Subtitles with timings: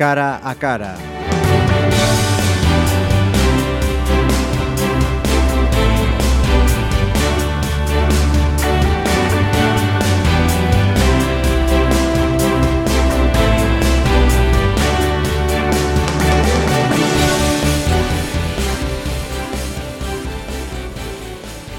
[0.00, 0.96] cara a cara.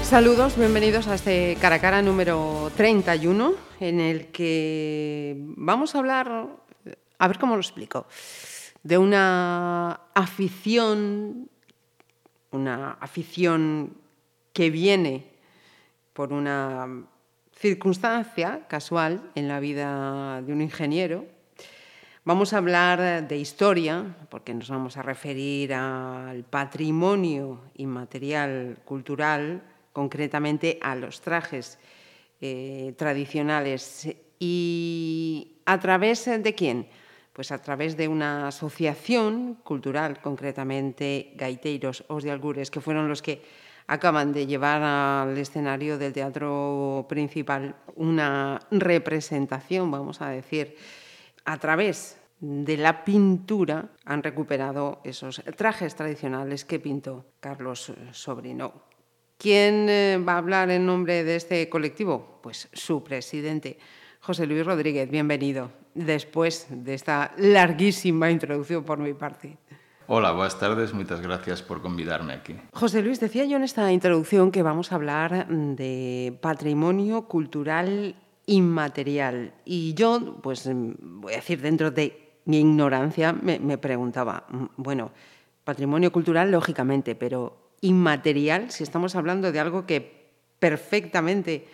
[0.04, 6.61] Saludos, bienvenidos a este cara a cara número 31 en el que vamos a hablar,
[7.22, 8.08] a ver cómo lo explico,
[8.82, 11.48] de una afición,
[12.50, 13.96] una afición
[14.52, 15.30] que viene
[16.14, 17.04] por una
[17.54, 21.24] circunstancia casual en la vida de un ingeniero.
[22.24, 30.80] Vamos a hablar de historia, porque nos vamos a referir al patrimonio inmaterial cultural concretamente
[30.82, 31.78] a los trajes
[32.40, 34.08] eh, tradicionales.
[34.40, 36.88] ¿Y a través de quién?
[37.32, 43.22] Pues a través de una asociación cultural, concretamente Gaiteiros Os de Algures, que fueron los
[43.22, 43.42] que
[43.86, 50.76] acaban de llevar al escenario del teatro principal una representación, vamos a decir,
[51.44, 58.82] a través de la pintura han recuperado esos trajes tradicionales que pintó Carlos Sobrino.
[59.38, 62.40] ¿Quién eh, va a hablar en nombre de este colectivo?
[62.42, 63.78] Pues su presidente,
[64.20, 65.10] José Luis Rodríguez.
[65.10, 69.58] Bienvenido después de esta larguísima introducción por mi parte.
[70.08, 72.56] Hola, buenas tardes, muchas gracias por convidarme aquí.
[72.72, 79.54] José Luis, decía yo en esta introducción que vamos a hablar de patrimonio cultural inmaterial.
[79.64, 85.12] Y yo, pues voy a decir dentro de mi ignorancia, me, me preguntaba, mm, bueno,
[85.64, 91.68] patrimonio cultural, lógicamente, pero inmaterial, si estamos hablando de algo que perfectamente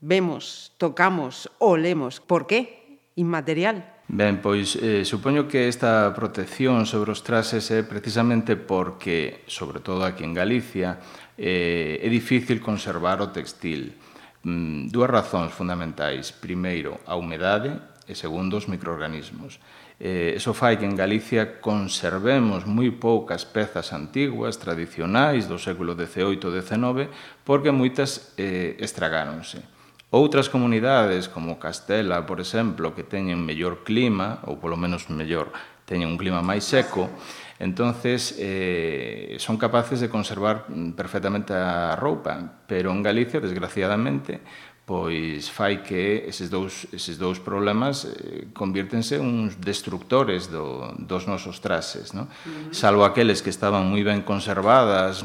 [0.00, 2.20] vemos, tocamos, olemos.
[2.20, 2.83] Por qué
[3.16, 4.02] inmaterial.
[4.06, 10.04] Ben, pois eh, supoño que esta protección sobre os trases é precisamente porque, sobre todo
[10.04, 11.00] aquí en Galicia,
[11.40, 13.96] eh, é difícil conservar o textil.
[14.44, 16.36] Mm, dúas razóns fundamentais.
[16.36, 17.72] Primeiro, a humedade
[18.04, 19.56] e segundo, os microorganismos.
[19.96, 26.36] Eh, eso fai que en Galicia conservemos moi poucas pezas antiguas, tradicionais, do século XVIII
[26.36, 27.08] e XIX,
[27.40, 29.73] porque moitas eh, estragáronse.
[30.14, 35.50] Outras comunidades, como Castela, por exemplo, que teñen mellor clima, ou polo menos mellor,
[35.90, 37.10] teñen un clima máis seco,
[37.58, 44.38] entonces eh, son capaces de conservar mm, perfectamente a roupa, pero en Galicia, desgraciadamente,
[44.86, 51.58] pois fai que eses dous, eses dous problemas eh, convírtense uns destructores do, dos nosos
[51.60, 52.12] trases.
[52.12, 52.22] No?
[52.22, 52.72] Uh -huh.
[52.72, 55.24] Salvo aqueles que estaban moi ben conservadas,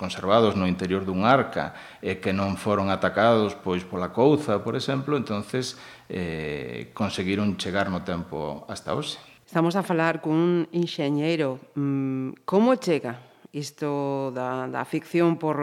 [0.00, 5.20] conservados no interior dun arca e que non foron atacados pois pola couza, por exemplo,
[5.20, 5.76] entonces
[6.08, 9.20] eh, conseguiron chegar no tempo hasta hoxe.
[9.44, 11.60] Estamos a falar cun enxeñeiro.
[11.76, 15.62] Mm, como chega isto da, da ficción por,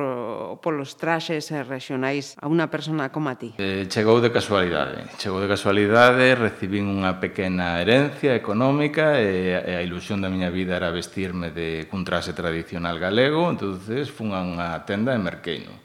[0.63, 3.51] polos traxes regionais a unha persona como a ti?
[3.59, 5.11] Eh, chegou de casualidade.
[5.19, 10.79] Chegou de casualidade, recibín unha pequena herencia económica e, e a ilusión da miña vida
[10.79, 15.75] era vestirme de cun traxe tradicional galego, entonces fun a unha tenda en Merqueino.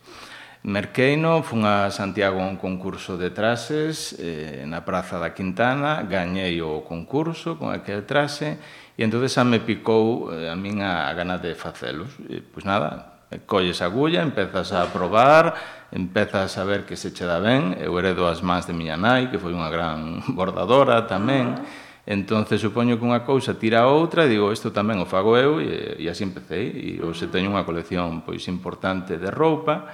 [0.66, 6.62] Merqueino, fun a Santiago a un concurso de trases eh, na Praza da Quintana, gañei
[6.62, 8.58] o concurso con aquel trase
[8.96, 12.16] E entón xa me picou eh, a min a gana de facelos.
[12.32, 15.52] E, pois nada, colles a agulla, empezas a probar,
[15.92, 17.76] empezas a ver que se che dá ben.
[17.76, 21.52] Eu heredo as mans de miña nai, que foi unha gran bordadora tamén.
[21.52, 21.84] Uh -huh.
[22.06, 25.58] Entonces supoño que unha cousa tira a outra e digo, isto tamén o fago eu
[25.58, 26.62] e, e así empecé.
[26.62, 29.90] E hoxe teño unha colección pois importante de roupa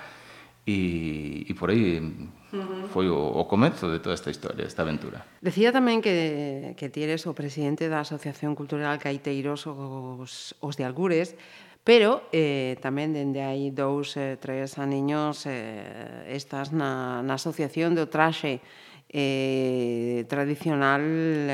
[0.62, 2.86] E, e por aí uh -huh.
[2.94, 5.26] foi o, o comezo de toda esta historia, esta aventura.
[5.42, 10.86] Decía tamén que, que ti eres o presidente da Asociación Cultural Caiteiros os, os de
[10.86, 11.34] Algures,
[11.82, 18.06] pero eh, tamén dende hai dous, eh, tres aniños eh, estás na, na Asociación do
[18.06, 18.62] Traxe
[19.10, 21.02] eh, tradicional,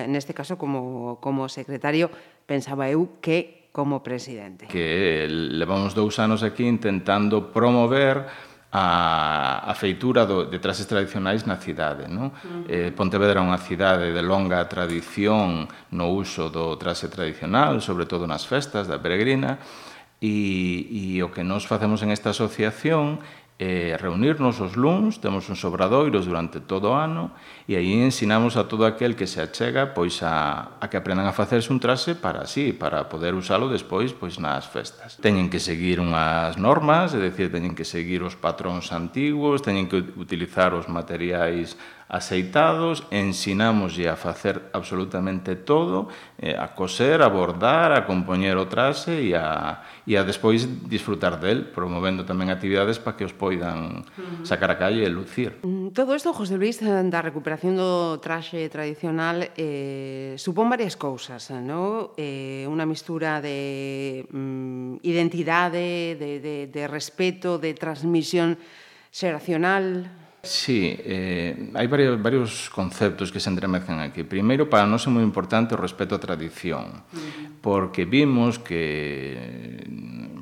[0.04, 2.12] neste caso como, como secretario,
[2.44, 4.68] pensaba eu que como presidente.
[4.68, 8.28] Que levamos dous anos aquí intentando promover
[8.70, 12.04] a, a feitura do, de traxes tradicionais na cidade.
[12.04, 12.28] Non?
[12.28, 12.62] Uh -huh.
[12.68, 18.28] eh, Pontevedra é unha cidade de longa tradición no uso do traxe tradicional, sobre todo
[18.28, 19.56] nas festas da peregrina,
[20.20, 23.22] e, e o que nos facemos en esta asociación
[23.58, 27.34] eh, reunirnos os luns, temos uns obradoiros durante todo o ano
[27.66, 31.34] e aí ensinamos a todo aquel que se achega pois a, a que aprendan a
[31.34, 35.18] facerse un traxe para así, para poder usalo despois pois nas festas.
[35.18, 39.98] Teñen que seguir unhas normas, é dicir, teñen que seguir os patróns antigos, teñen que
[40.14, 41.74] utilizar os materiais
[42.08, 46.08] aceitados, ensinámoslle a facer absolutamente todo,
[46.40, 51.36] eh, a coser, a bordar, a compoñer o traxe e a, e a despois disfrutar
[51.36, 54.08] del, promovendo tamén actividades para que os poidan
[54.40, 55.60] sacar a calle e lucir.
[55.60, 61.44] Mm, todo isto, José Luis, eh, da recuperación do traxe tradicional eh, supón varias cousas,
[61.52, 62.16] eh, no?
[62.16, 68.56] Eh, unha mistura de mm, identidade, de, de, de respeto, de transmisión
[69.12, 70.08] xeracional,
[70.48, 74.24] Sí, eh, hai varios, varios conceptos que se entremezcan aquí.
[74.24, 77.04] Primeiro, para nós é moi importante o respeto á tradición,
[77.60, 79.84] porque vimos que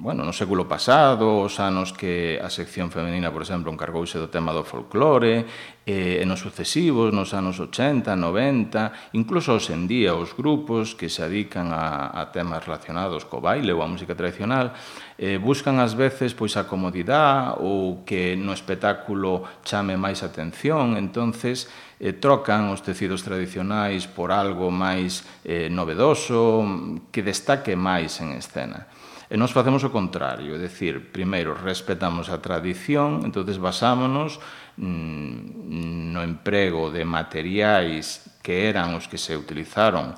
[0.06, 4.54] bueno, no século pasado, os anos que a sección femenina, por exemplo, encargouse do tema
[4.54, 5.42] do folclore,
[5.82, 11.10] eh, e nos sucesivos, nos anos 80, 90, incluso hoxe en día, os grupos que
[11.10, 14.78] se adican a, a temas relacionados co baile ou a música tradicional,
[15.18, 21.66] eh, buscan ás veces pois a comodidade ou que no espectáculo chame máis atención, entonces
[21.98, 26.62] eh, trocan os tecidos tradicionais por algo máis eh, novedoso,
[27.10, 28.86] que destaque máis en escena.
[29.26, 34.38] E nós facemos o contrario, é dicir, primeiro respetamos a tradición, entonces basámonos
[34.78, 40.14] mm, no emprego de materiais que eran os que se utilizaron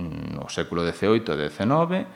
[0.00, 2.08] mm, no século XVIII e XIX,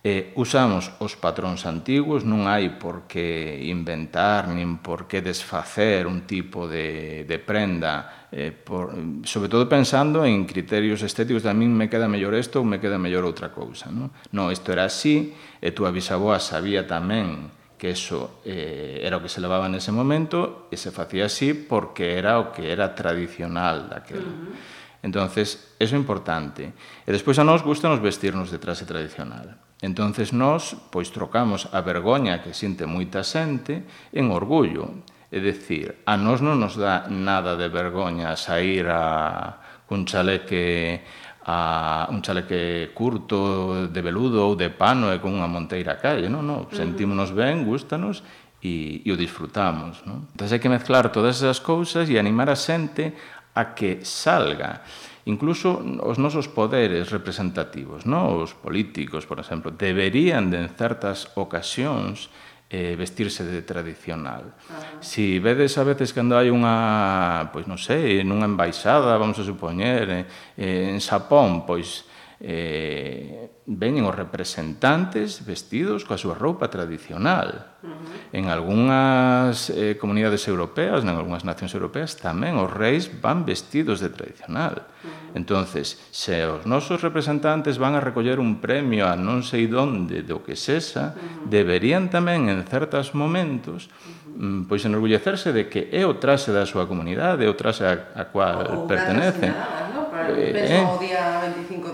[0.00, 6.24] Eh, usamos os patróns antigos, non hai por que inventar nin por que desfacer un
[6.24, 8.94] tipo de, de prenda eh, por,
[9.24, 12.78] sobre todo pensando en criterios estéticos de a min me queda mellor isto ou me
[12.78, 14.14] queda mellor outra cousa non?
[14.30, 19.18] non, isto era así eh, e tú avisaboa bisaboa sabía tamén que eso eh, era
[19.18, 22.94] o que se levaba nese momento e se facía así porque era o que era
[22.94, 25.02] tradicional daquela uh -huh.
[25.02, 26.70] entonces, eso é importante
[27.02, 31.82] e despois a nós gusta nos vestirnos de traxe tradicional entonces nós pois trocamos a
[31.82, 33.82] vergoña que sinte moita xente
[34.14, 40.02] en orgullo É dicir, a nós non nos dá nada de vergoña sair a un
[40.02, 41.06] chaleque
[41.46, 46.26] a un chaleque curto de veludo ou de pano e con unha monteira a calle,
[46.26, 48.26] non, non, sentímonos ben, gustanos
[48.58, 50.26] e, e o disfrutamos, non?
[50.34, 53.14] Entón hai que mezclar todas esas cousas e animar a xente
[53.54, 54.82] a que salga
[55.30, 58.40] incluso os nosos poderes representativos, non?
[58.40, 62.32] os políticos, por exemplo, deberían de en certas ocasións
[62.70, 64.54] eh, vestirse de tradicional.
[64.70, 65.02] Uh.
[65.02, 70.06] Si vedes a veces cando hai unha, pois non sei, nunha embaixada, vamos a supoñer,
[70.06, 70.24] eh,
[70.54, 72.06] eh en Sapón, pois
[72.40, 77.78] eh, veñen os representantes vestidos coa súa roupa tradicional.
[77.84, 78.34] Uh -huh.
[78.34, 84.08] En algunhas eh, comunidades europeas, en algunhas nacións europeas, tamén os reis van vestidos de
[84.08, 84.88] tradicional.
[85.00, 85.38] Uh -huh.
[85.38, 90.40] entonces se os nosos representantes van a recoller un premio a non sei donde do
[90.40, 91.46] que sexa, uh -huh.
[91.46, 93.92] deberían tamén en certos momentos
[94.34, 98.16] mm, pois enorgullecerse de que é o traxe da súa comunidade, é o traxe a,
[98.16, 99.52] a cual o, pertenecen.
[99.52, 100.08] Nada, ¿no?
[100.10, 101.89] Para, eh, eh, o día 25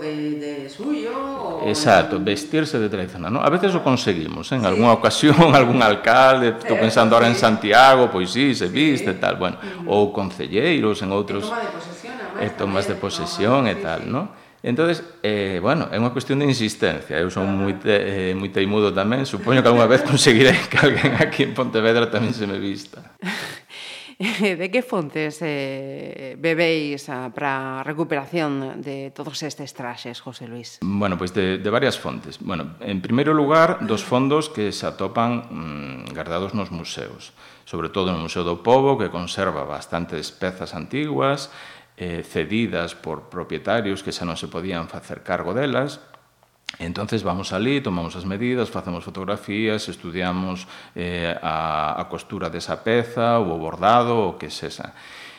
[1.69, 3.41] Exacto, vestirse de tradicional, ¿no?
[3.41, 4.55] A veces o conseguimos, ¿eh?
[4.55, 4.67] en sí.
[4.67, 7.33] algunha ocasión, algún alcalde, estou pensando ahora sí.
[7.33, 9.19] en Santiago, pois sí, se viste, sí.
[9.19, 9.93] tal, bueno, uh -huh.
[9.93, 11.51] ou concelleiros en outros
[12.39, 14.29] e tomas de posesión e tal, ¿no?
[14.63, 17.15] Entonces, eh, bueno, é unha cuestión de insistencia.
[17.21, 21.13] Eu son moi te, eh, moi teimudo tamén, supoño que algunha vez conseguirei que alguén
[21.21, 22.99] aquí en Pontevedra tamén se me vista.
[24.41, 30.81] de que fontes eh, bebeis ah, para a recuperación de todos estes traxes, José Luis?
[30.81, 32.41] Bueno, pois pues de, de varias fontes.
[32.41, 37.37] Bueno, en primeiro lugar, dos fondos que se atopan mmm, guardados nos museos,
[37.69, 41.53] sobre todo no Museo do Pobo, que conserva bastantes pezas antiguas,
[41.93, 46.01] eh, cedidas por propietarios que xa non se podían facer cargo delas,
[46.79, 53.39] Entonces vamos ali, tomamos as medidas, facemos fotografías, estudiamos eh, a, a costura desa peza,
[53.39, 54.93] o bordado, o que sexa.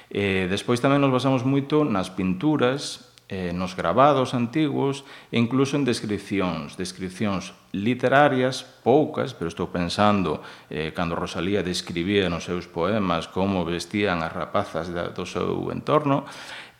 [0.08, 5.85] Eh, despois tamén nos basamos moito nas pinturas, eh, nos gravados antigos e incluso en
[5.85, 10.40] descripcións, descripcións literarias, poucas, pero estou pensando
[10.73, 16.25] eh, cando Rosalía describía nos seus poemas como vestían as rapazas da, do seu entorno,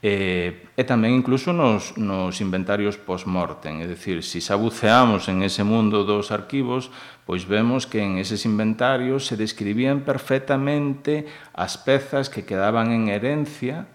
[0.03, 5.67] eh, e tamén incluso nos, nos inventarios post-mortem, é dicir, se xa buceamos en ese
[5.67, 6.95] mundo dos arquivos,
[7.27, 13.91] pois vemos que en eses inventarios se describían perfectamente as pezas que quedaban en herencia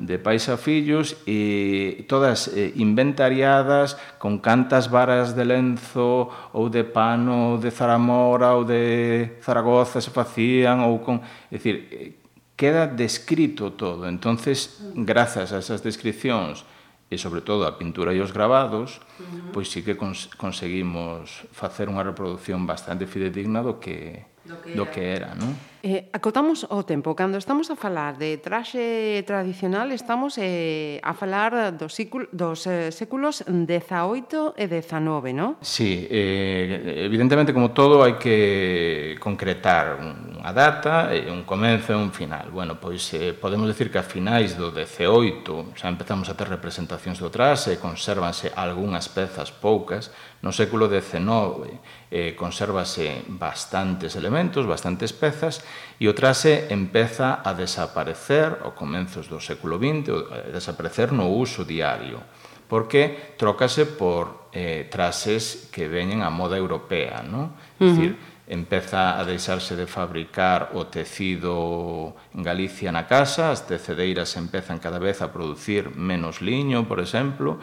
[0.00, 6.82] de pais a fillos e todas eh, inventariadas con cantas varas de lenzo ou de
[6.82, 12.23] pano ou de Zaramora ou de Zaragoza se facían ou con, é dicir, eh,
[12.56, 14.06] queda descrito todo.
[14.08, 16.64] Entonces, grazas a esas descripcións
[17.10, 19.52] e sobre todo a pintura e os grabados, uh -huh.
[19.52, 24.78] pois sí que cons conseguimos facer unha reproducción bastante fidedigna do que do que era,
[24.78, 25.52] do que era non?
[25.84, 27.12] Eh, acotamos o tempo.
[27.12, 32.88] Cando estamos a falar de traxe tradicional, estamos eh, a falar dos, sículo, dos eh,
[32.88, 35.60] séculos XVIII e XIX, non?
[35.60, 42.48] Sí, eh, evidentemente, como todo, hai que concretar unha data, un comenzo e un final.
[42.48, 47.20] Bueno, pois eh, podemos decir que a finais do XVIII xa empezamos a ter representacións
[47.20, 50.08] do traxe, consérvanse algunhas pezas poucas,
[50.44, 51.80] No século XIX
[52.12, 55.64] eh, consérvase bastantes elementos, bastantes pezas,
[55.98, 61.62] E o traxe empeza a desaparecer ao comenzos do século XX, a desaparecer no uso
[61.62, 62.18] diario,
[62.66, 67.50] porque trócase por eh, traxes que veñen a moda europea, non?
[67.50, 67.88] Uh -huh.
[67.88, 68.12] Dicir,
[68.46, 75.00] empeza a deixarse de fabricar o tecido en Galicia na casa, as tecedeiras empezan cada
[75.00, 77.56] vez a producir menos liño, por exemplo,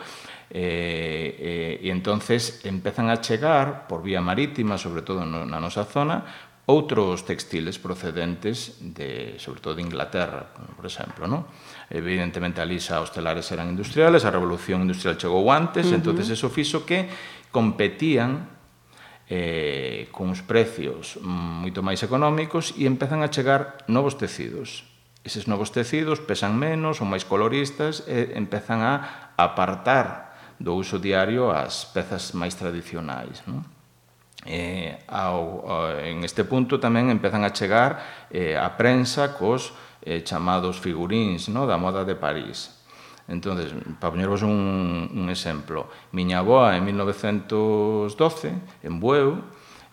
[0.50, 5.86] eh, eh, e entonces empezan a chegar por vía marítima, sobre todo no, na nosa
[5.86, 11.51] zona, outros textiles procedentes de, sobre todo de Inglaterra, por exemplo, ¿no?
[11.92, 16.00] Evidentemente ali xa os telares eran industriales, a revolución industrial chegou antes, uh -huh.
[16.00, 17.12] entonces eso fixo que
[17.51, 18.48] competían
[19.28, 24.88] eh, cuns precios moito máis económicos e empezan a chegar novos tecidos.
[25.24, 31.51] Eses novos tecidos pesan menos, son máis coloristas e empezan a apartar do uso diario
[31.51, 33.40] as pezas máis tradicionais.
[33.48, 33.63] Non?
[34.45, 40.25] eh, ao, ao, en este punto tamén empezan a chegar eh, a prensa cos eh,
[40.25, 42.81] chamados figurins no, da moda de París.
[43.29, 43.62] Entón,
[44.01, 49.39] para poñervos un, un exemplo, miña aboa en 1912, en Bueu,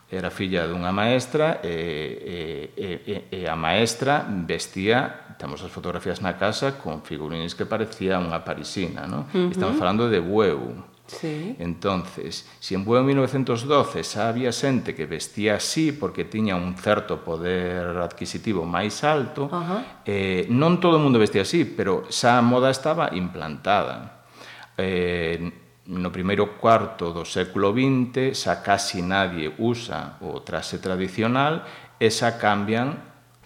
[0.09, 6.41] era filla dunha maestra e, e, e, e a maestra vestía, temos as fotografías na
[6.41, 9.05] casa, con figurines que parecía unha parisina.
[9.05, 9.29] No?
[9.29, 9.49] Uh -huh.
[9.53, 11.57] Estamos falando de Bueu Sí.
[11.59, 17.25] Entonces, si en bueno 1912 xa había xente que vestía así porque tiña un certo
[17.25, 19.81] poder adquisitivo máis alto, uh -huh.
[20.05, 24.29] eh, non todo o mundo vestía así, pero xa a moda estaba implantada.
[24.77, 25.41] Eh,
[25.89, 31.65] no primeiro cuarto do século XX xa casi nadie usa o traxe tradicional
[31.97, 32.93] e xa cambian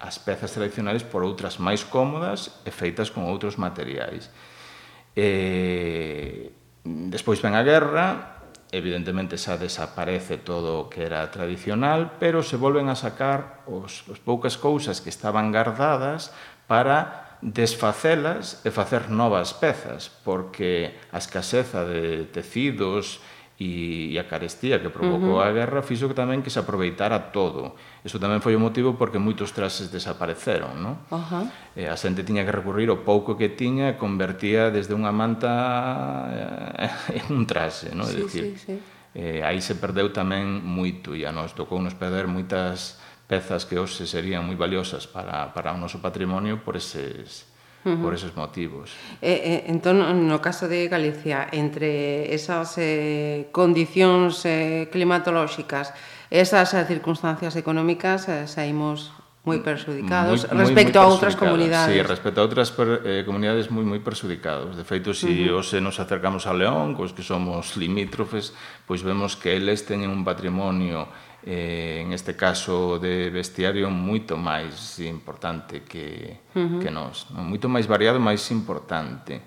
[0.03, 4.27] as pezas tradicionales por outras máis cómodas e feitas con outros materiais.
[5.15, 8.43] Eh, Despois ven a guerra,
[8.75, 14.19] evidentemente xa desaparece todo o que era tradicional, pero se volven a sacar os, os
[14.19, 16.35] poucas cousas que estaban guardadas
[16.67, 23.23] para desfacelas e facer novas pezas, porque a escaseza de tecidos
[23.61, 25.49] e, e a carestía que provocou uh -huh.
[25.49, 27.77] a guerra fixo que tamén que se aproveitara todo.
[28.03, 30.95] Iso tamén foi o motivo porque moitos trases desapareceron, non?
[31.13, 31.45] Uh eh, -huh.
[31.77, 35.53] E a xente tiña que recurrir o pouco que tiña, convertía desde unha manta
[36.81, 38.09] eh, en un trase, non?
[38.09, 38.75] Sí, é dicir, sí, sí.
[39.13, 42.97] Eh, aí se perdeu tamén moito e a nos tocou nos perder moitas
[43.29, 47.45] pezas que hoxe serían moi valiosas para, para o noso patrimonio por eses,
[47.85, 48.03] uh -huh.
[48.03, 48.91] por esos motivos.
[49.21, 55.93] Eh, eh, entón, no caso de Galicia, entre esas eh, condicións eh, climatolóxicas,
[56.31, 59.13] esas eh, circunstancias económicas, eh, saímos
[59.43, 61.91] moi perxudicados muy, respecto muy, muy a outras comunidades.
[61.91, 64.79] Sí, respecto a outras per, eh, comunidades moi moi perxudicados.
[64.79, 65.59] De feito, se si uh -huh.
[65.59, 68.55] hoxe nos acercamos a León, cos que somos limítrofes,
[68.87, 71.11] pois vemos que eles teñen un patrimonio
[71.45, 76.79] eh, en este caso de vestiario moito máis importante que, uh -huh.
[76.79, 77.27] que nós.
[77.35, 77.51] Non?
[77.51, 79.43] Moito máis variado, máis importante.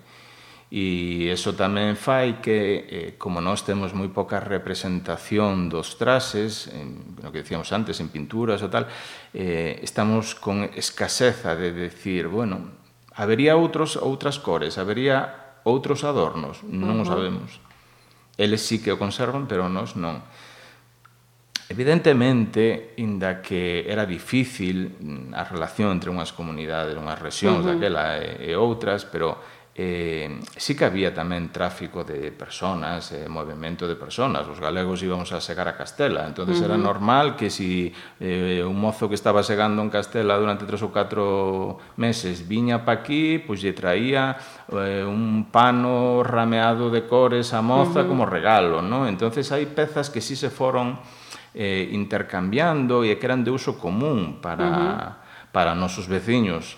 [0.66, 2.58] E eso tamén fai que,
[2.90, 8.10] eh, como nós temos moi poca representación dos trases, en, no que decíamos antes, en
[8.10, 8.90] pinturas ou tal,
[9.32, 12.76] eh, estamos con escaseza de decir, bueno,
[13.14, 17.08] habería outros outras cores, habería outros adornos, non uh -huh.
[17.08, 17.50] o sabemos.
[18.36, 20.20] Eles sí que o conservan, pero nós non.
[21.68, 27.74] Evidentemente, inda que era difícil mm, a relación entre unhas comunidades, unhas regións uh -huh.
[27.74, 29.34] daquela e, e outras, pero
[29.78, 34.48] eh, sí que había tamén tráfico de personas, eh, movimento de personas.
[34.48, 36.68] Os galegos íbamos a segar a Castela, entonces uh -huh.
[36.72, 37.92] era normal que si
[38.22, 43.04] eh, un mozo que estaba segando en Castela durante tres ou catro meses viña pa
[43.04, 44.38] aquí, pois lle traía
[44.72, 48.08] eh, un pano rameado de cores a moza uh -huh.
[48.08, 49.04] como regalo, ¿no?
[49.04, 50.96] Entonces hai pezas que sí se foron
[51.56, 55.08] eh, intercambiando e que eran de uso común para, uh -huh.
[55.56, 56.76] para nosos veciños.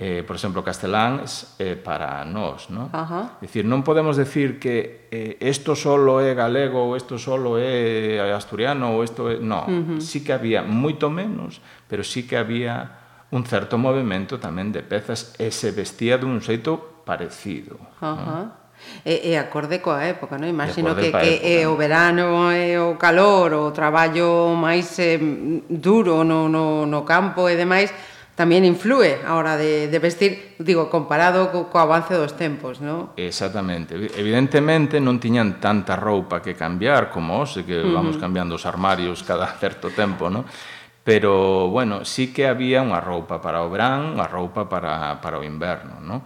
[0.00, 1.26] Eh, por exemplo, castelán
[1.58, 2.88] eh, para nós, ¿no?
[2.92, 3.20] Ajá.
[3.20, 3.40] Uh -huh.
[3.42, 8.94] Dicir, non podemos decir que eh, esto solo é galego ou isto solo é asturiano
[8.94, 9.42] ou isto é...
[9.42, 10.00] No, uh -huh.
[10.00, 11.58] sí que había moito menos,
[11.90, 12.94] pero sí que había
[13.34, 17.76] un certo movimento tamén de pezas e se vestía dun xeito parecido.
[17.98, 18.14] Ajá.
[18.14, 18.46] Uh -huh.
[18.54, 18.67] ¿no?
[19.04, 20.50] E, e acorde coa época, non?
[20.50, 25.18] Imagino que, que é o verano, é o calor, o traballo máis eh,
[25.68, 27.90] duro no, no, no campo e demais,
[28.38, 33.10] tamén influe a hora de, de vestir, digo, comparado co, co avance dos tempos, non?
[33.18, 33.98] Exactamente.
[33.98, 37.98] Evidentemente non tiñan tanta roupa que cambiar como hoxe, que uh -huh.
[37.98, 40.46] vamos cambiando os armarios cada certo tempo, non?
[41.02, 45.42] Pero, bueno, sí que había unha roupa para o verán, unha roupa para, para o
[45.42, 46.22] inverno, non?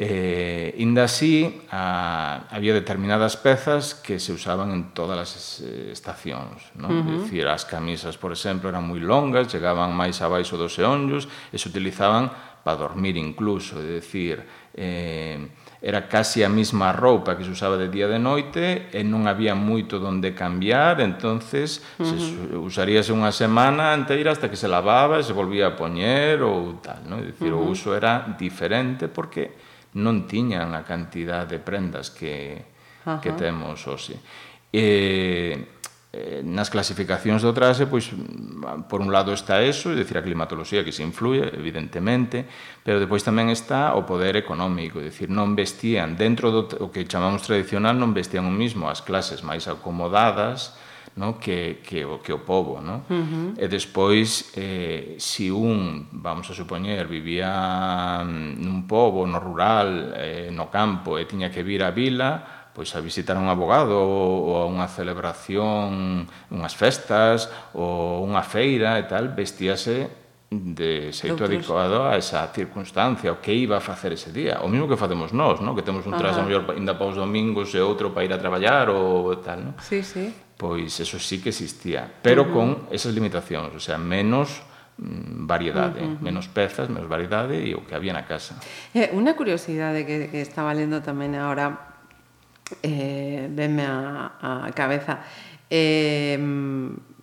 [0.00, 6.70] Eh, inda así, a, había determinadas pezas que se usaban en todas as eh, estacións.
[6.78, 6.86] ¿no?
[6.86, 7.14] Uh -huh.
[7.18, 11.58] Es decir, as camisas, por exemplo, eran moi longas, chegaban máis abaixo dos eonllos e
[11.58, 12.30] se utilizaban
[12.62, 13.82] para dormir incluso.
[13.82, 14.46] É dicir,
[14.78, 15.50] eh,
[15.82, 19.58] era casi a mesma roupa que se usaba de día de noite e non había
[19.58, 22.54] moito donde cambiar, entonces uh -huh.
[22.54, 26.78] se usaríase unha semana inteira hasta que se lavaba e se volvía a poñer ou
[26.78, 27.18] tal, ¿no?
[27.18, 27.66] É dicir, uh -huh.
[27.66, 29.66] o uso era diferente porque
[29.98, 32.62] non tiñan a cantidad de prendas que,
[33.02, 33.18] Ajá.
[33.18, 34.22] que temos hoxe.
[34.70, 35.58] E,
[36.08, 38.08] eh, nas clasificacións do traxe, pois,
[38.88, 42.48] por un lado está eso, é dicir, a climatoloxía que se influye, evidentemente,
[42.80, 47.04] pero depois tamén está o poder económico, é dicir, non vestían, dentro do o que
[47.04, 50.72] chamamos tradicional, non vestían o mismo as clases máis acomodadas,
[51.18, 51.38] no?
[51.38, 52.78] que, que, o, que o povo.
[52.80, 53.02] No?
[53.10, 53.48] Uh -huh.
[53.58, 60.70] E despois, eh, si un, vamos a supoñer, vivía nun povo, no rural, eh, no
[60.70, 64.86] campo, e tiña que vir á vila, pois a visitar un abogado ou a unha
[64.86, 73.28] celebración, unhas festas ou unha feira e tal, vestíase de xeito adecuado a esa circunstancia,
[73.28, 74.64] o que iba a facer ese día.
[74.64, 75.76] O mesmo que facemos nós, no?
[75.76, 78.88] que temos un trazo mellor ainda para os domingos e outro para ir a traballar
[78.88, 79.72] ou tal, no?
[79.84, 80.32] Sí, sí.
[80.56, 82.52] Pois eso sí que existía, pero uh -huh.
[82.56, 84.64] con esas limitacións, o sea, menos
[84.96, 86.24] mm, variedade, uh -huh.
[86.24, 88.56] menos pezas, menos variedade e o que había na casa.
[88.96, 91.92] Eh, unha curiosidade que, que estaba lendo tamén agora
[92.80, 95.20] eh, venme a, a cabeza
[95.68, 96.40] eh,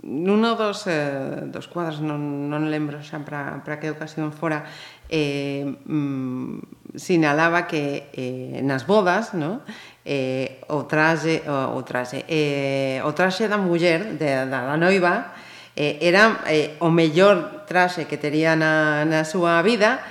[0.06, 4.62] Nuno dos, eh, dos cuadros, non, non lembro xa para, para que ocasión fora,
[5.10, 9.66] eh, mm, sinalaba que eh, nas bodas no?
[10.06, 15.34] eh, o traxe, o, o traxe, eh, o traxe da muller, de, da, da noiva,
[15.74, 20.06] eh, era eh, o mellor traxe que tería na, na súa vida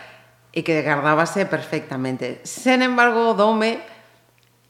[0.50, 2.42] e que guardábase perfectamente.
[2.42, 3.93] Sen embargo, o dome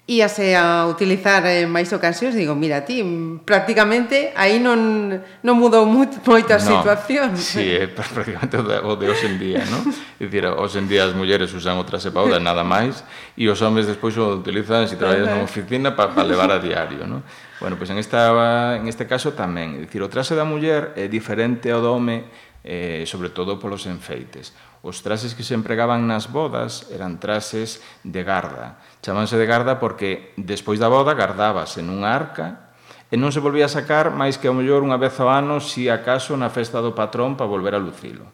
[0.05, 3.01] íase a utilizar en máis ocasións, digo, mira ti,
[3.49, 6.21] prácticamente aí non, non mudou moito,
[6.53, 7.33] a no, situación.
[7.41, 9.81] Sí, é prácticamente o de hoxe en día, non?
[10.21, 13.01] É dicir, hoxe en día as mulleres usan o cepauda, pauda, nada máis,
[13.33, 17.09] e os homes despois o utilizan se traballan na oficina para pa levar a diario,
[17.09, 17.25] non?
[17.57, 21.09] Bueno, pois en, esta, en este caso tamén, é dicir, o traxe da muller é
[21.09, 22.29] diferente ao do home,
[22.61, 24.53] eh, sobre todo polos enfeites.
[24.85, 30.33] Os traxes que se empregaban nas bodas eran traxes de garda, Chamanse de garda porque
[30.41, 32.73] despois da boda gardábase nunha arca
[33.13, 35.93] e non se volvía a sacar máis que ao mellor unha vez ao ano si
[35.93, 38.25] acaso na festa do patrón para volver a lucilo.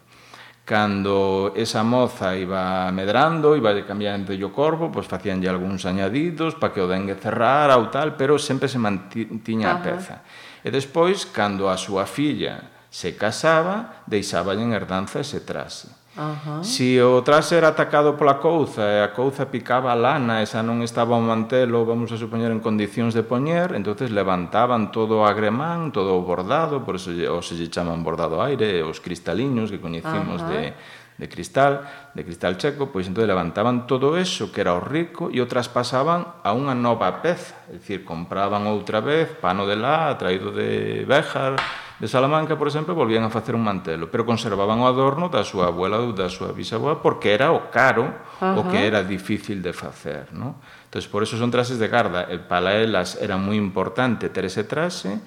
[0.63, 6.79] Cando esa moza iba medrando, iba cambiando o corpo, pois facíanlle algúns añadidos para que
[6.79, 10.23] o dengue cerrara ou tal, pero sempre se mantiña a peza.
[10.63, 16.00] E despois, cando a súa filla se casaba, deixaballe en herdanza ese traxe.
[16.15, 16.59] Ajá.
[16.63, 20.59] Si o traxe era atacado pola couza e a couza picaba a lana e xa
[20.59, 25.27] non estaba o mantelo, vamos a supoñer, en condicións de poñer, entonces levantaban todo o
[25.27, 29.79] agremán, todo o bordado, por eso o se lle chaman bordado aire, os cristaliños que
[29.79, 30.75] coñecimos de,
[31.15, 35.39] de cristal, de cristal checo, pois entón levantaban todo eso que era o rico e
[35.39, 40.51] o traspasaban a unha nova peza, é dicir, compraban outra vez pano de lá, traído
[40.51, 41.55] de Béjar,
[42.01, 45.69] de Salamanca, por exemplo, volvían a facer un mantelo, pero conservaban o adorno da súa
[45.69, 48.09] abuela ou da súa bisabuela porque era o caro,
[48.41, 48.57] Ajá.
[48.57, 50.57] o que era difícil de facer, ¿no?
[50.89, 52.25] Entón, por eso son trases de garda.
[52.25, 55.21] E para elas era moi importante ter ese trase,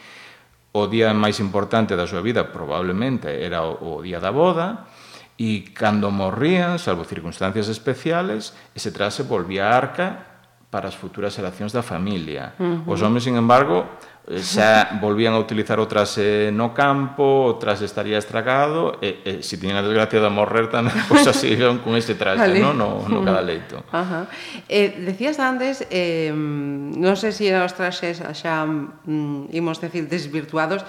[0.74, 4.90] o día máis importante da súa vida probablemente era o, o día da boda,
[5.38, 10.33] e cando morrían, salvo circunstancias especiales, ese trase volvía a arca
[10.74, 12.58] para as futuras relacións da familia.
[12.58, 12.90] Uh -huh.
[12.90, 13.86] Os homens, sin embargo,
[14.26, 19.54] eh, xa volvían a utilizar outras eh, no campo, outras estaría estragado, e, e se
[19.54, 22.58] tiñan a desgracia de morrer tamén, pois pues, así con ese traxe, vale.
[22.58, 23.86] no, no, no cada leito.
[23.94, 24.26] Ajá.
[24.66, 30.82] Eh, decías antes, eh, non sei se os traxes xa, mm, imos decir, desvirtuados,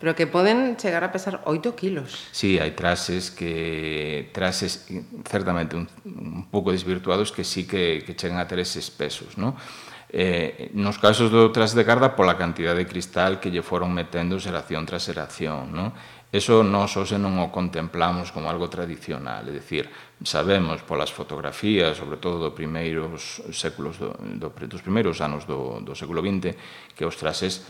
[0.00, 2.16] pero que poden chegar a pesar 8 kilos.
[2.32, 4.88] Sí, hai trases que trases
[5.28, 9.60] certamente un, un pouco desvirtuados que sí que, que chegan a ter eses pesos, ¿no?
[10.10, 14.40] Eh, nos casos do tras de garda pola cantidad de cristal que lle foron metendo
[14.42, 15.92] xeración tras xeración, non?
[16.30, 19.90] Eso nós hoxe non o contemplamos como algo tradicional, é dicir,
[20.22, 25.94] sabemos polas fotografías, sobre todo do primeiros séculos do, do, dos primeiros anos do, do
[25.98, 26.54] século XX,
[26.94, 27.66] que os trases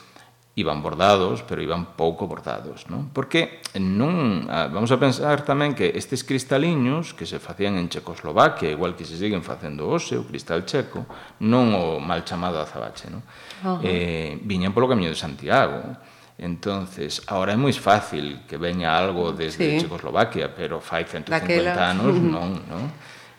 [0.56, 3.14] iban bordados, pero iban pouco bordados, non?
[3.14, 8.68] Porque non ah, vamos a pensar tamén que estes cristaliños que se facían en Checoslovaquia,
[8.68, 11.06] igual que se siguen facendo hoxe, o cristal checo,
[11.46, 13.22] non o mal chamado azabache, non?
[13.62, 13.86] Uh -huh.
[13.86, 15.96] Eh, viñan polo camiño de Santiago.
[16.40, 19.84] Entonces, ahora é moi fácil que veña algo desde sí.
[19.84, 21.76] Checoslovaquia, pero fai 150 Daquela.
[21.76, 22.84] anos non, non?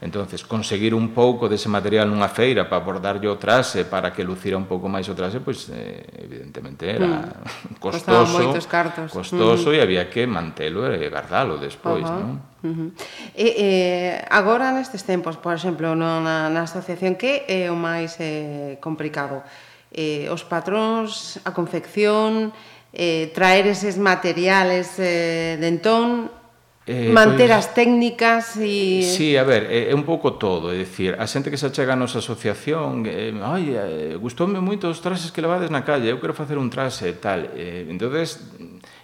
[0.01, 4.57] Entonces, conseguir un pouco dese material nunha feira para bordarlle o trase, para que lucira
[4.57, 7.77] un pouco máis o trase, pois eh, evidentemente era mm.
[7.85, 9.13] costoso, cartos.
[9.13, 9.77] costoso mm.
[9.77, 12.17] e había que mantelo e guardalo despois, uh -huh.
[12.17, 12.33] non?
[12.65, 12.89] Uh -huh.
[13.37, 18.17] e, eh agora nestes tempos, por exemplo, no, na, na asociación que é o máis
[18.17, 19.45] eh, complicado?
[19.93, 22.49] Eh, os patróns, a confección,
[22.89, 26.40] eh, traer eses materiales eh, de entón,
[26.87, 29.05] Eh, Manter pois, as técnicas e...
[29.05, 31.93] Sí, a ver, é, é un pouco todo, é dicir, a xente que se achega
[31.93, 36.17] a nosa asociación, eh, ai, eh, gustoume moito os trases que levades na calle, eu
[36.17, 37.53] quero facer un trase e tal.
[37.53, 38.41] Eh, entonces,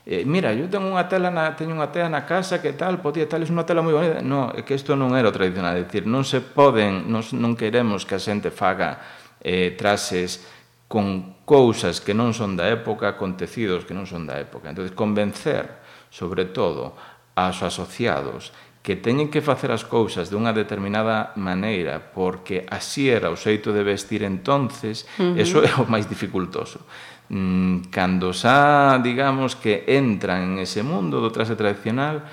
[0.09, 3.29] eh, mira, eu tengo unha tela na, teño unha tela na casa que tal, podía
[3.29, 4.25] tal, é unha tela moi bonita.
[4.25, 7.53] No, é que isto non era o tradicional, é dicir, non se poden, non, non
[7.53, 9.05] queremos que a xente faga
[9.45, 10.41] eh, trases
[10.89, 14.73] con cousas que non son da época, con tecidos que non son da época.
[14.73, 15.77] Entonces, convencer,
[16.09, 16.97] sobre todo,
[17.37, 18.49] aos asociados
[18.81, 23.83] que teñen que facer as cousas dunha determinada maneira porque así era o xeito de
[23.83, 25.43] vestir entonces, uh -huh.
[25.43, 26.87] eso é o máis dificultoso.
[27.27, 32.23] Mm, cando xa, digamos, que entran en ese mundo do traxe tradicional,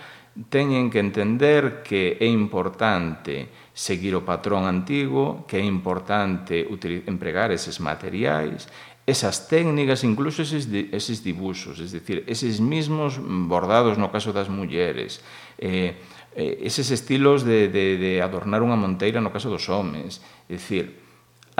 [0.47, 6.63] teñen que entender que é importante seguir o patrón antigo, que é importante
[7.11, 8.71] empregar eses materiais,
[9.07, 15.21] esas técnicas, incluso eses, eses dibuxos, es decir, eses mismos bordados no caso das mulleres,
[15.61, 16.01] eh,
[16.33, 20.97] eh, eses estilos de, de, de adornar unha monteira no caso dos homes, é dicir,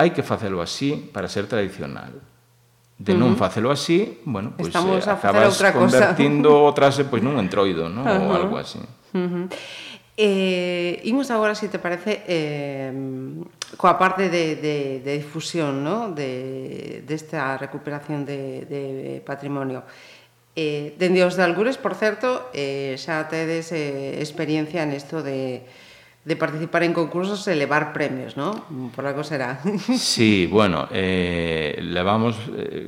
[0.01, 2.17] hai que facelo así para ser tradicional.
[2.95, 6.75] De non facelo así, bueno, pois pues, eh, acabas outra convertindo cosa.
[6.79, 8.01] trase eh, pois pues, nun entroido, ¿no?
[8.01, 8.23] Uh -huh.
[8.25, 8.81] ou algo así.
[9.13, 9.45] Uh -huh.
[10.17, 12.87] Eh, imos agora, se te parece, eh,
[13.75, 16.15] coa parte de, de, de difusión no?
[16.15, 19.83] de, desta de recuperación de, de patrimonio.
[20.55, 25.67] Eh, dende os de Algures, por certo, eh, xa tedes eh, experiencia nesto de,
[26.23, 28.65] de participar en concursos e levar premios, ¿no?
[28.95, 29.59] Por algo será.
[29.99, 32.87] Sí, bueno, eh, levamos, eh,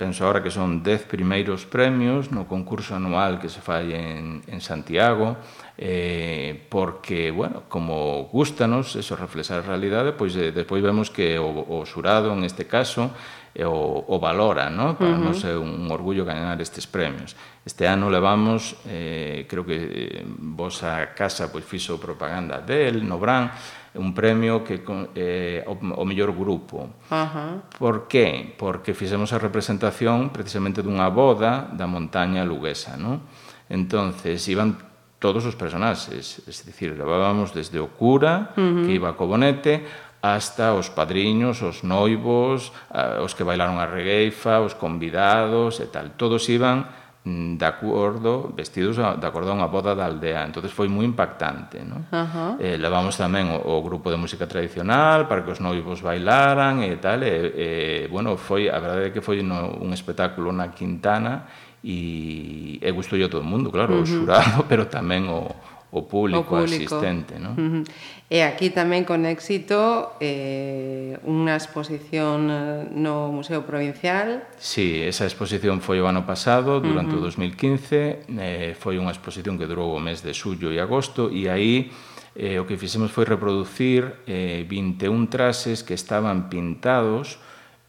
[0.00, 4.60] penso ahora que son 10 primeiros premios no concurso anual que se fai en, en
[4.64, 5.36] Santiago,
[5.78, 11.48] eh, porque, bueno, como gustanos eso reflexar a realidade, pois eh, despois vemos que o,
[11.48, 13.10] o xurado, en este caso,
[13.54, 14.96] eh, o, o valora, ¿no?
[14.96, 15.24] Para uh -huh.
[15.32, 17.36] nos é un orgullo ganar estes premios.
[17.64, 23.52] Este ano levamos, eh, creo que eh, vosa casa pois fixo propaganda del, no Bran,
[23.94, 24.80] un premio que
[25.14, 26.88] eh, o, o mellor grupo.
[27.08, 27.52] Uh -huh.
[27.78, 28.56] Por que?
[28.56, 33.20] Porque fixemos a representación precisamente dunha boda da montaña luguesa, ¿no?
[33.68, 34.91] Entonces, iban
[35.22, 38.82] todos os personaxes, es dicir, levábamos desde o cura, uh -huh.
[38.82, 39.86] que iba co bonete,
[40.18, 42.74] hasta os padriños, os noivos,
[43.22, 46.18] os que bailaron a regueifa, os convidados e tal.
[46.18, 46.90] Todos iban
[47.22, 50.42] de acordo, vestidos de acordo a unha boda da aldea.
[50.42, 51.78] entonces foi moi impactante.
[51.86, 52.02] No?
[52.10, 52.52] Uh -huh.
[52.58, 56.98] eh, levamos tamén o, o grupo de música tradicional para que os noivos bailaran e
[56.98, 57.22] tal.
[57.22, 57.68] E, e,
[58.10, 61.46] bueno, foi, a verdade é que foi no, un espectáculo na Quintana
[61.84, 64.02] e, e gustou a todo o mundo, claro, uh -huh.
[64.02, 65.50] o xurado, pero tamén o,
[65.92, 66.94] o público, o público.
[66.96, 67.52] asistente, ¿no?
[67.58, 67.84] Uh -huh.
[68.32, 74.48] E aquí tamén con éxito eh, unha exposición eh, no Museo Provincial.
[74.56, 77.28] Sí, esa exposición foi o ano pasado, durante uh -huh.
[77.28, 81.50] o 2015, eh, foi unha exposición que durou o mes de xullo e agosto, e
[81.52, 81.92] aí
[82.38, 87.36] eh, o que fixemos foi reproducir eh, 21 trases que estaban pintados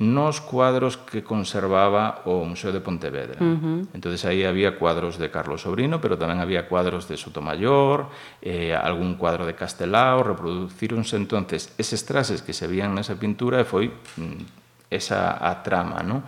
[0.04, 3.39] nos cuadros que conservaba o Museo de Pontevedra.
[3.39, 3.80] Uh -huh.
[3.96, 8.12] Entonces aí había cuadros de Carlos Sobrino, pero tamén había cuadros de Sotomayor,
[8.44, 13.66] eh, algún cuadro de Castelao, reproducironse entonces eses trases que se vían nesa pintura e
[13.66, 16.28] foi mm, esa a trama, non?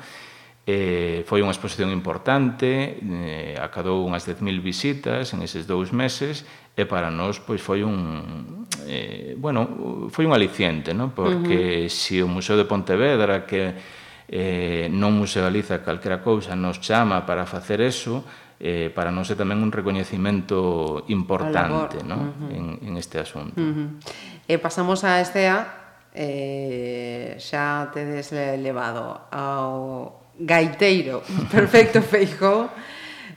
[0.65, 6.41] Eh, foi unha exposición importante, eh, acadou unhas 10.000 visitas en eses dous meses
[6.75, 11.15] e para nós pois foi un eh, bueno, foi un aliciente, non?
[11.15, 11.89] Porque uh -huh.
[11.89, 13.73] se si o Museo de Pontevedra que
[14.27, 18.25] eh, non musealiza calquera cousa nos chama para facer eso,
[18.59, 22.17] eh, para nós é tamén un recoñecimento importante ¿no?
[22.17, 22.51] uh -huh.
[22.51, 23.55] en, en este asunto.
[23.59, 23.87] Uh -huh.
[24.45, 32.71] E pasamos a Estea, eh, xa tedes levado ao gaiteiro perfecto feijó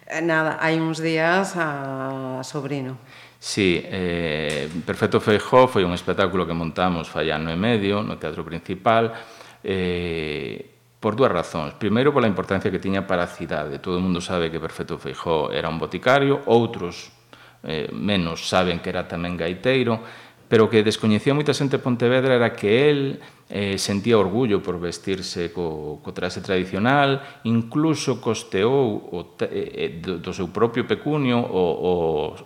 [0.08, 2.96] Eh, nada, hai uns días a Sobrino.
[3.36, 8.40] Sí, eh, Perfecto Feijó foi un espectáculo que montamos fai ano e medio no Teatro
[8.40, 9.12] Principal
[9.60, 10.64] eh,
[10.96, 11.76] por dúas razóns.
[11.76, 13.84] Primeiro, pola importancia que tiña para a cidade.
[13.84, 17.12] Todo o mundo sabe que Perfecto Feijó era un boticario, outros
[17.60, 20.00] eh, menos saben que era tamén gaiteiro,
[20.48, 23.20] pero que descoñecía moita xente de Pontevedra era que el
[23.52, 30.16] eh, sentía orgullo por vestirse co, co traxe tradicional, incluso costeou o, eh, eh, do,
[30.20, 31.92] do seu propio pecunio o, o,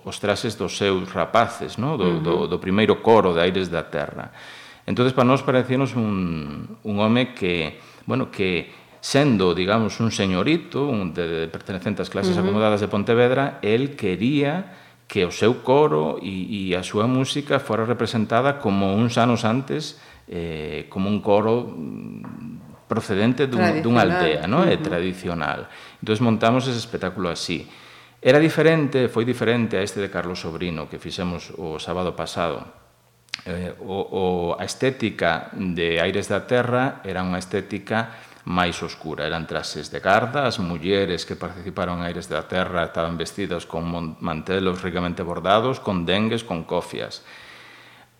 [0.02, 1.94] os traxes dos seus rapaces, no?
[1.94, 2.22] do, uh -huh.
[2.22, 4.34] do, do primeiro coro de Aires da Terra.
[4.82, 11.14] Entonces para nós parecíamos un, un home que, bueno, que sendo, digamos, un señorito, un
[11.14, 12.50] de, de pertenecente ás clases uh -huh.
[12.50, 14.81] acomodadas de Pontevedra, el quería
[15.12, 20.00] que o seu coro e, e a súa música fora representada como uns anos antes
[20.24, 24.64] eh, como un coro mm, procedente dun, dunha aldea no?
[24.64, 24.72] uh -huh.
[24.72, 25.68] e tradicional.
[26.00, 27.68] Entón montamos ese espectáculo así.
[28.24, 32.64] Era diferente, foi diferente a este de Carlos Sobrino que fixemos o sábado pasado.
[33.44, 34.24] Eh, o, o,
[34.56, 39.26] a estética de Aires da Terra era unha estética máis oscura.
[39.26, 44.16] Eran traxes de garda, as mulleres que participaron en Aires da Terra estaban vestidas con
[44.18, 47.22] mantelos ricamente bordados, con dengues, con cofias.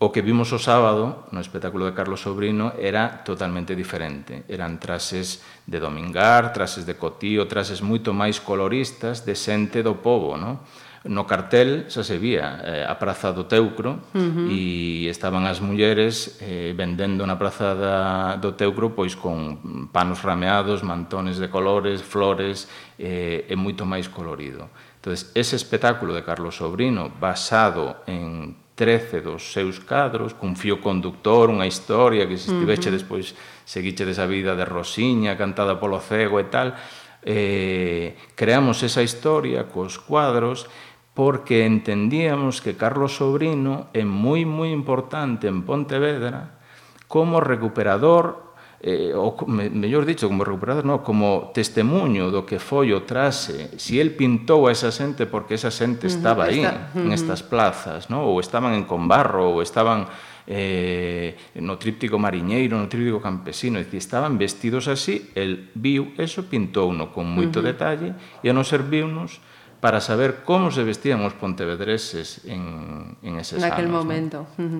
[0.03, 4.43] O que vimos o sábado no espectáculo de Carlos Sobrino era totalmente diferente.
[4.51, 10.35] Eran trases de domingar, trases de cotío, trases moito máis coloristas de xente do povo,
[10.35, 10.59] non?
[11.03, 14.47] No cartel xa se vía eh, a Praza do Teucro uh -huh.
[14.47, 17.97] e estaban as mulleres eh, vendendo na Praza da,
[18.39, 24.71] do Teucro pois con panos rameados, mantones de colores, flores eh, e moito máis colorido.
[25.03, 31.51] Entonces, ese espectáculo de Carlos Sobrino basado en 13 dos seus cadros, cun fío conductor,
[31.51, 33.03] unha historia que se estiveche uh -huh.
[33.03, 33.35] despois
[33.67, 36.79] seguiche desa vida de Rosiña, cantada polo cego e tal,
[37.23, 40.67] eh, creamos esa historia cos cuadros
[41.13, 46.57] porque entendíamos que Carlos Sobrino é moi, moi importante en Pontevedra
[47.05, 53.05] como recuperador, eh, ou, mellor dicho, como recuperador, no, como testemunho do que foi o
[53.05, 57.05] trase, si el pintou a esa xente porque esa xente estaba aí, uh -huh.
[57.05, 58.25] en estas plazas, no?
[58.25, 60.09] ou estaban en Combarro, ou estaban
[60.49, 66.49] eh, no tríptico mariñeiro, no tríptico campesino, é dicir, estaban vestidos así, el viu eso,
[66.49, 67.69] pintouno con moito uh -huh.
[67.69, 68.09] detalle,
[68.41, 69.37] e a non serviunos
[69.83, 73.99] para saber como se vestían os pontevedreses en, en eses Naquel anos.
[73.99, 74.47] momento.
[74.55, 74.79] ¿no?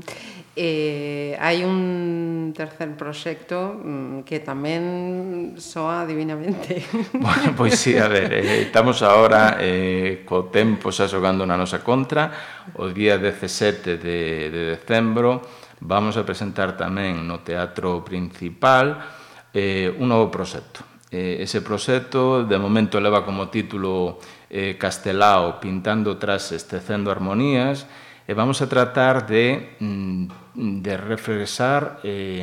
[0.56, 6.80] Eh, hai un tercer proxecto mm, que tamén soa divinamente.
[7.20, 11.84] Bueno, pois sí, a ver, eh, estamos agora eh, co tempo xa xogando na nosa
[11.84, 12.32] contra.
[12.80, 15.44] O día 17 de, de decembro
[15.84, 19.04] vamos a presentar tamén no Teatro Principal
[19.52, 24.18] eh, un novo proxecto Eh, ese proxecto de momento leva como título
[24.50, 27.86] eh, Castelao, pintando trases, tecendo armonías,
[28.26, 32.42] e vamos a tratar de, mm, de refresar eh,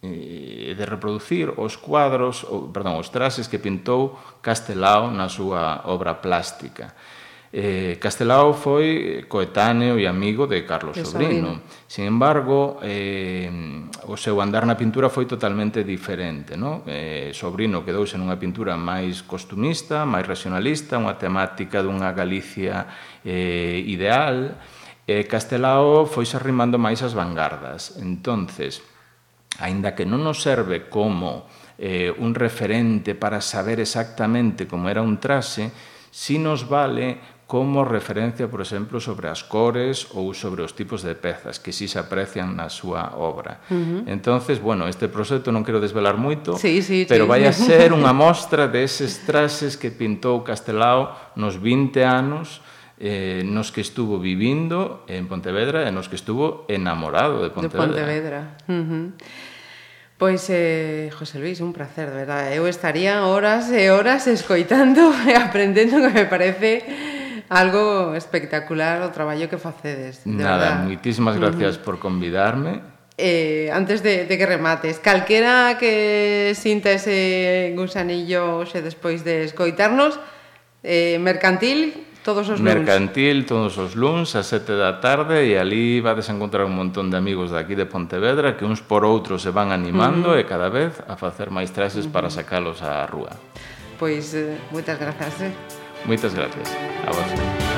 [0.00, 6.16] eh, de reproducir os cuadros, ou, perdón, os trases que pintou Castelao na súa obra
[6.24, 6.96] plástica.
[7.48, 11.64] Eh, Castelao foi coetáneo e amigo de Carlos de Sobrino.
[11.64, 11.86] Sobrino.
[11.88, 13.48] Sin embargo, eh,
[14.04, 16.60] o seu andar na pintura foi totalmente diferente.
[16.60, 16.84] No?
[16.84, 22.84] Eh, Sobrino quedouse nunha pintura máis costumista, máis racionalista, unha temática dunha Galicia
[23.24, 24.52] eh, ideal.
[25.08, 27.96] Eh, Castelao foise arrimando máis as vanguardas.
[27.96, 28.84] Entonces,
[29.56, 31.48] aínda que non nos serve como
[31.80, 35.72] eh, un referente para saber exactamente como era un trase,
[36.12, 41.16] si nos vale como referencia, por exemplo, sobre as cores ou sobre os tipos de
[41.16, 43.64] pezas que si se aprecian na súa obra.
[43.72, 44.04] Uh -huh.
[44.04, 47.30] Entonces, bueno, este proxecto non quero desvelar moito, sí, sí, pero sí.
[47.32, 52.60] vai a ser unha mostra deses trases que pintou Castelao nos 20 anos
[53.00, 57.80] eh, nos que estuvo vivindo en Pontevedra e nos que estuvo enamorado de Pontevedra.
[57.80, 58.40] De Pontevedra.
[58.68, 59.04] Uh -huh.
[60.20, 62.52] Pois, eh, José Luis, un placer, de verdade.
[62.52, 67.16] Eu estaría horas e horas escoitando e aprendendo que me parece
[67.48, 70.20] Algo espectacular o traballo que facedes.
[70.24, 70.84] De Nada, verdad.
[70.84, 71.40] moitísimas mm.
[71.40, 71.84] gracias uh -huh.
[71.84, 72.80] por convidarme.
[73.18, 80.20] Eh, antes de, de que remates, calquera que sinta ese gusanillo xe despois de escoitarnos,
[80.86, 82.78] eh, mercantil, todos os luns.
[82.78, 87.18] Mercantil, todos os luns, a sete da tarde, e ali vades encontrar un montón de
[87.18, 90.44] amigos daqui de Pontevedra que uns por outros se van animando uh -huh.
[90.44, 92.14] e cada vez a facer máis traxes uh -huh.
[92.14, 93.34] para sacalos á rúa.
[93.98, 95.34] Pois, eh, moitas grazas.
[95.42, 95.77] Eh.
[96.04, 96.74] Muchas gracias.
[97.06, 97.77] Abrazo.